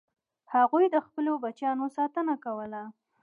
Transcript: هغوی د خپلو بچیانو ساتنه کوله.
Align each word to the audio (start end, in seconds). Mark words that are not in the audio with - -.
هغوی 0.55 0.85
د 0.89 0.95
خپلو 1.05 1.31
بچیانو 1.43 1.85
ساتنه 1.97 2.35
کوله. 2.45 2.81